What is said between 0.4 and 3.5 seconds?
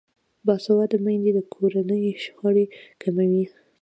باسواده میندې د کورنۍ شخړې کموي.